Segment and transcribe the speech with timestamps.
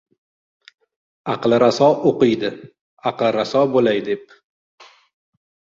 [1.33, 2.51] Aqli raso o‘qiydi,
[3.11, 4.39] aqli raso bo‘lay, deb